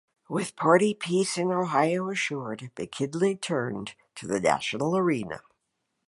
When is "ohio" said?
1.51-2.09